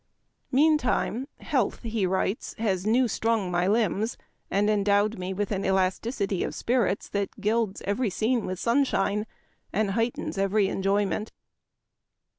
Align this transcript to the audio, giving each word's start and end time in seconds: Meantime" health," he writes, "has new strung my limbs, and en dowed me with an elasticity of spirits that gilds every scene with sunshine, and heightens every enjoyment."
Meantime" 0.51 1.27
health," 1.51 1.83
he 1.83 2.07
writes, 2.07 2.55
"has 2.57 2.87
new 2.87 3.07
strung 3.07 3.51
my 3.51 3.67
limbs, 3.67 4.17
and 4.49 4.67
en 4.67 4.83
dowed 4.83 5.19
me 5.19 5.31
with 5.31 5.51
an 5.51 5.63
elasticity 5.63 6.43
of 6.43 6.55
spirits 6.55 7.07
that 7.07 7.39
gilds 7.39 7.83
every 7.83 8.09
scene 8.09 8.47
with 8.47 8.57
sunshine, 8.59 9.27
and 9.71 9.91
heightens 9.91 10.39
every 10.39 10.67
enjoyment." 10.69 11.31